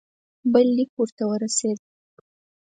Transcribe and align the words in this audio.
بل 0.53 0.67
لیک 0.77 0.91
ورته 0.99 1.23
ورسېد. 1.27 1.79